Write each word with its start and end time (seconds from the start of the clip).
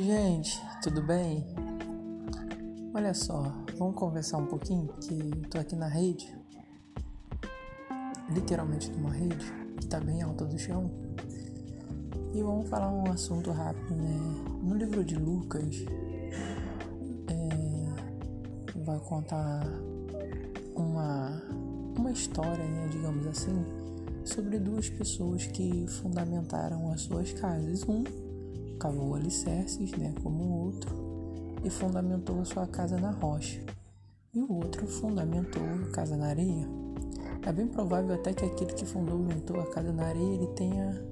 gente, 0.00 0.62
tudo 0.82 1.02
bem? 1.02 1.44
Olha 2.94 3.12
só, 3.12 3.52
vamos 3.76 3.96
conversar 3.96 4.38
um 4.38 4.46
pouquinho 4.46 4.88
que 5.00 5.14
eu 5.14 5.50
tô 5.50 5.58
aqui 5.58 5.74
na 5.74 5.88
rede, 5.88 6.32
literalmente 8.30 8.90
numa 8.90 9.12
rede 9.12 9.52
que 9.80 9.86
tá 9.86 9.98
bem 10.00 10.22
alta 10.22 10.44
do 10.44 10.58
chão. 10.58 10.90
E 12.32 12.42
vamos 12.42 12.68
falar 12.68 12.92
um 12.92 13.10
assunto 13.10 13.50
rápido, 13.50 13.96
né? 13.96 14.18
No 14.62 14.76
livro 14.76 15.02
de 15.02 15.16
Lucas, 15.16 15.84
é, 17.28 18.80
vai 18.84 19.00
contar 19.00 19.66
uma, 20.76 21.42
uma 21.96 22.10
história, 22.12 22.64
né, 22.64 22.88
digamos 22.90 23.26
assim, 23.26 23.64
sobre 24.24 24.58
duas 24.58 24.88
pessoas 24.88 25.46
que 25.46 25.86
fundamentaram 25.88 26.92
as 26.92 27.02
suas 27.02 27.32
casas. 27.32 27.82
Um 27.88 28.27
cavou 28.78 29.14
alicerces, 29.14 29.92
né, 29.92 30.14
como 30.22 30.44
o 30.44 30.64
outro, 30.64 30.94
e 31.64 31.70
fundamentou 31.70 32.40
a 32.40 32.44
sua 32.44 32.66
casa 32.66 32.98
na 32.98 33.10
rocha. 33.10 33.60
E 34.32 34.40
o 34.40 34.52
outro 34.52 34.86
fundamentou 34.86 35.62
a 35.62 35.90
casa 35.90 36.16
na 36.16 36.28
areia. 36.28 36.68
É 37.46 37.52
bem 37.52 37.66
provável 37.66 38.14
até 38.14 38.32
que 38.32 38.44
aquele 38.44 38.72
que 38.72 38.84
fundamentou 38.84 39.60
a 39.60 39.66
casa 39.66 39.92
na 39.92 40.06
areia 40.06 40.34
ele 40.34 40.46
tenha 40.48 41.02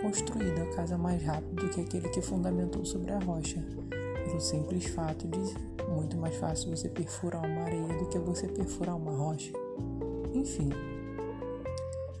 construído 0.00 0.62
a 0.62 0.74
casa 0.74 0.96
mais 0.96 1.22
rápido 1.22 1.54
do 1.54 1.68
que 1.70 1.80
aquele 1.80 2.08
que 2.08 2.22
fundamentou 2.22 2.84
sobre 2.84 3.12
a 3.12 3.18
rocha, 3.18 3.62
pelo 4.24 4.40
simples 4.40 4.86
fato 4.86 5.26
de 5.28 5.38
muito 5.90 6.16
mais 6.16 6.36
fácil 6.36 6.70
você 6.70 6.88
perfurar 6.88 7.44
uma 7.44 7.62
areia 7.62 7.88
do 7.98 8.08
que 8.08 8.18
você 8.18 8.48
perfurar 8.48 8.96
uma 8.96 9.12
rocha. 9.12 9.52
Enfim, 10.34 10.70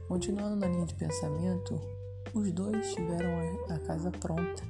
continuando 0.08 0.56
na 0.56 0.66
linha 0.66 0.86
de 0.86 0.94
pensamento, 0.94 1.80
os 2.34 2.50
dois 2.52 2.94
tiveram 2.94 3.30
a 3.68 3.78
casa 3.80 4.10
pronta, 4.10 4.62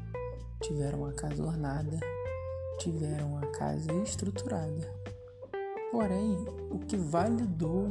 tiveram 0.62 1.04
a 1.04 1.12
casa 1.12 1.44
ornada, 1.44 1.98
tiveram 2.78 3.36
a 3.38 3.46
casa 3.48 3.92
estruturada. 4.02 4.92
Porém, 5.90 6.36
o 6.70 6.78
que 6.78 6.96
validou, 6.96 7.88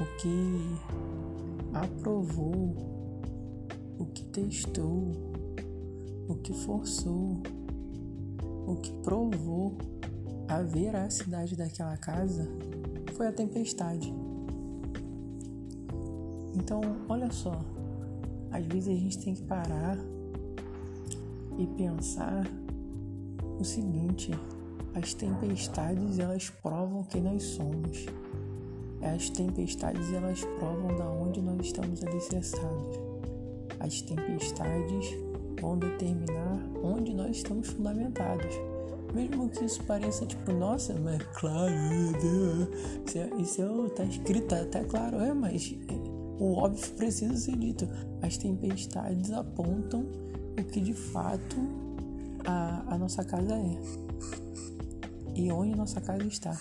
o 0.00 0.16
que 0.18 0.78
aprovou, 1.72 2.74
o 3.98 4.06
que 4.06 4.24
testou, 4.24 5.12
o 6.28 6.34
que 6.36 6.52
forçou, 6.52 7.42
o 8.66 8.76
que 8.76 8.92
provou 9.02 9.76
a 10.48 10.62
veracidade 10.62 11.56
daquela 11.56 11.96
casa 11.96 12.48
foi 13.14 13.26
a 13.26 13.32
tempestade. 13.32 14.12
Então, 16.54 16.80
olha 17.08 17.30
só, 17.30 17.60
às 18.50 18.64
vezes 18.66 18.88
a 18.88 18.98
gente 18.98 19.18
tem 19.18 19.34
que 19.34 19.42
parar 19.42 19.96
e 21.60 21.66
pensar 21.66 22.46
o 23.58 23.64
seguinte: 23.64 24.32
as 24.94 25.14
tempestades 25.14 26.18
elas 26.18 26.50
provam 26.50 27.04
quem 27.04 27.22
nós 27.22 27.42
somos. 27.42 28.06
As 29.02 29.30
tempestades 29.30 30.12
elas 30.12 30.44
provam 30.58 30.96
da 30.96 31.08
onde 31.08 31.40
nós 31.40 31.66
estamos 31.66 32.02
alicerçados. 32.02 32.98
As 33.78 34.02
tempestades 34.02 35.16
vão 35.60 35.78
determinar 35.78 36.58
onde 36.82 37.14
nós 37.14 37.36
estamos 37.36 37.68
fundamentados. 37.68 38.54
Mesmo 39.14 39.48
que 39.48 39.64
isso 39.64 39.82
pareça 39.84 40.24
tipo, 40.24 40.52
nossa, 40.52 40.94
mas 40.94 41.20
claro, 41.34 41.74
isso, 41.74 43.18
é, 43.18 43.30
isso 43.40 43.62
é, 43.62 43.88
tá 43.90 44.04
escrito, 44.04 44.46
tá, 44.46 44.64
tá 44.66 44.84
claro, 44.84 45.18
é, 45.18 45.32
mas 45.32 45.74
o 46.38 46.52
óbvio 46.52 46.92
precisa 46.92 47.36
ser 47.36 47.56
dito. 47.56 47.88
As 48.22 48.36
tempestades 48.36 49.32
apontam 49.32 50.06
o 50.58 50.64
que 50.64 50.80
de 50.80 50.89
fato 51.12 51.56
a, 52.46 52.94
a 52.94 52.98
nossa 52.98 53.24
casa 53.24 53.54
é 53.54 54.10
e 55.34 55.50
onde 55.50 55.74
nossa 55.74 56.00
casa 56.00 56.24
está. 56.24 56.56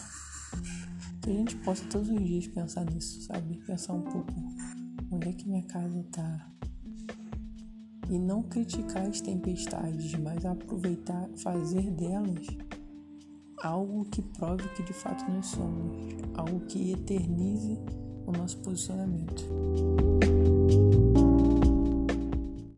Que 1.21 1.31
a 1.31 1.33
gente 1.33 1.55
possa 1.57 1.83
todos 1.85 2.09
os 2.09 2.23
dias 2.23 2.47
pensar 2.47 2.85
nisso, 2.85 3.21
sabe? 3.23 3.57
Pensar 3.65 3.93
um 3.93 4.01
pouco 4.01 4.33
onde 5.11 5.29
é 5.29 5.33
que 5.33 5.47
minha 5.47 5.63
casa 5.63 5.99
está. 5.99 6.47
E 8.09 8.17
não 8.17 8.41
criticar 8.41 9.05
as 9.05 9.21
tempestades, 9.21 10.15
mas 10.15 10.45
aproveitar, 10.45 11.29
fazer 11.37 11.91
delas 11.91 12.47
algo 13.61 14.05
que 14.05 14.21
prove 14.21 14.67
que 14.69 14.83
de 14.83 14.93
fato 14.93 15.29
nós 15.29 15.47
somos, 15.47 15.97
algo 16.35 16.61
que 16.61 16.93
eternize 16.93 17.77
o 18.25 18.31
nosso 18.31 18.57
posicionamento. 18.59 20.38